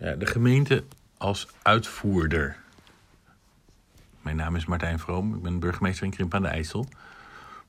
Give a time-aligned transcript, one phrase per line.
[0.00, 0.84] Ja, de gemeente
[1.16, 2.56] als uitvoerder.
[4.20, 6.88] Mijn naam is Martijn Vroom, ik ben burgemeester in Krimp aan de IJssel.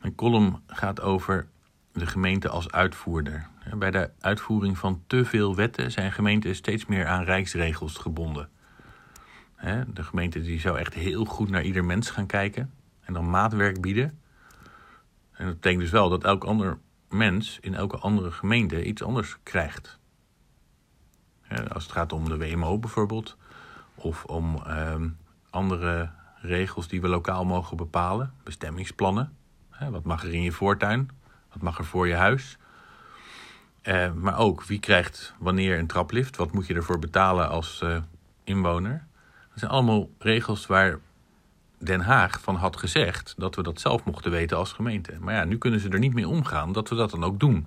[0.00, 1.46] Mijn column gaat over
[1.92, 3.46] de gemeente als uitvoerder.
[3.74, 8.48] Bij de uitvoering van te veel wetten zijn gemeenten steeds meer aan rijksregels gebonden.
[9.86, 13.80] De gemeente die zou echt heel goed naar ieder mens gaan kijken en dan maatwerk
[13.80, 14.18] bieden.
[15.32, 19.36] En dat betekent dus wel dat elk ander mens in elke andere gemeente iets anders
[19.42, 19.97] krijgt.
[21.72, 23.36] Als het gaat om de WMO bijvoorbeeld,
[23.94, 25.08] of om ehm,
[25.50, 29.32] andere regels die we lokaal mogen bepalen, bestemmingsplannen.
[29.90, 31.10] Wat mag er in je voortuin?
[31.52, 32.58] Wat mag er voor je huis?
[33.82, 36.36] Uh, maar ook wie krijgt wanneer een traplift?
[36.36, 37.96] Wat moet je ervoor betalen als uh,
[38.44, 39.06] inwoner?
[39.50, 40.98] Dat zijn allemaal regels waar
[41.78, 45.12] Den Haag van had gezegd dat we dat zelf mochten weten als gemeente.
[45.20, 47.66] Maar ja, nu kunnen ze er niet mee omgaan dat we dat dan ook doen.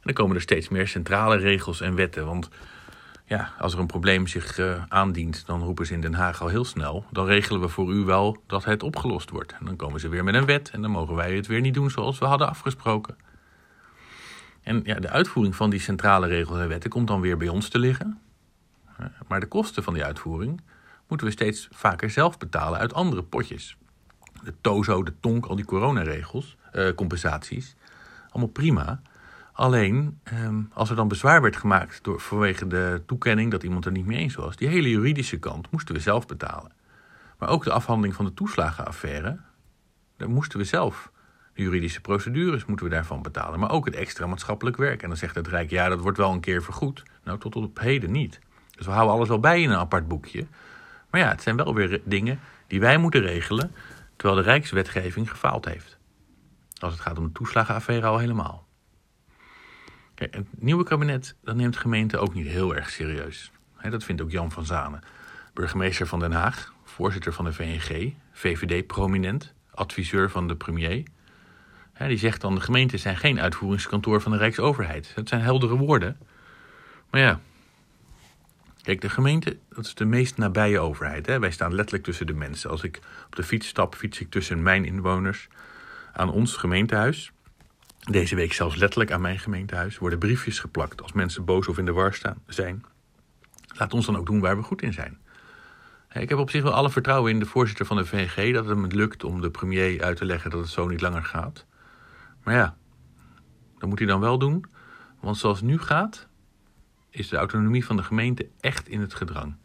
[0.00, 2.26] En dan komen er steeds meer centrale regels en wetten.
[2.26, 2.48] Want
[3.24, 6.48] ja, als er een probleem zich uh, aandient, dan roepen ze in Den Haag al
[6.48, 7.04] heel snel.
[7.10, 9.52] Dan regelen we voor u wel dat het opgelost wordt.
[9.52, 11.74] En dan komen ze weer met een wet en dan mogen wij het weer niet
[11.74, 13.16] doen zoals we hadden afgesproken.
[14.62, 17.68] En ja, de uitvoering van die centrale regels en wetten komt dan weer bij ons
[17.68, 18.20] te liggen.
[19.28, 20.60] Maar de kosten van die uitvoering
[21.08, 23.76] moeten we steeds vaker zelf betalen uit andere potjes.
[24.42, 27.76] De TOZO, de TONK, al die coronaregels, uh, compensaties,
[28.30, 29.00] allemaal prima.
[29.60, 33.92] Alleen, ehm, als er dan bezwaar werd gemaakt door, vanwege de toekenning dat iemand er
[33.92, 36.72] niet mee eens was, die hele juridische kant moesten we zelf betalen.
[37.38, 39.40] Maar ook de afhandeling van de toeslagenaffaire,
[40.16, 41.10] daar moesten we zelf.
[41.54, 43.60] De juridische procedures moeten we daarvan betalen.
[43.60, 45.02] Maar ook het extra maatschappelijk werk.
[45.02, 47.02] En dan zegt het Rijk, ja, dat wordt wel een keer vergoed.
[47.24, 48.38] Nou, tot op heden niet.
[48.70, 50.46] Dus we houden alles wel bij in een apart boekje.
[51.10, 53.72] Maar ja, het zijn wel weer dingen die wij moeten regelen,
[54.16, 55.98] terwijl de Rijkswetgeving gefaald heeft.
[56.78, 58.68] Als het gaat om de toeslagenaffaire al helemaal.
[60.28, 63.50] Het nieuwe kabinet dat neemt gemeente ook niet heel erg serieus.
[63.90, 65.00] dat vindt ook Jan van Zanen,
[65.54, 71.02] burgemeester van Den Haag, voorzitter van de VNG, VVD-prominent, adviseur van de premier.
[71.98, 75.12] die zegt dan: de gemeenten zijn geen uitvoeringskantoor van de Rijksoverheid.
[75.14, 76.16] Dat zijn heldere woorden.
[77.10, 77.40] Maar ja,
[78.82, 81.26] Kijk, de gemeente, dat is de meest nabije overheid.
[81.38, 82.70] Wij staan letterlijk tussen de mensen.
[82.70, 85.48] Als ik op de fiets stap, fiets ik tussen mijn inwoners
[86.12, 87.32] aan ons gemeentehuis.
[88.00, 91.84] Deze week zelfs letterlijk aan mijn gemeentehuis worden briefjes geplakt als mensen boos of in
[91.84, 92.84] de war staan, zijn.
[93.76, 95.18] Laat ons dan ook doen waar we goed in zijn.
[96.12, 98.76] Ik heb op zich wel alle vertrouwen in de voorzitter van de VNG dat het
[98.76, 101.66] hem lukt om de premier uit te leggen dat het zo niet langer gaat.
[102.42, 102.76] Maar ja,
[103.78, 104.64] dat moet hij dan wel doen.
[105.20, 106.28] Want zoals het nu gaat,
[107.10, 109.56] is de autonomie van de gemeente echt in het gedrang.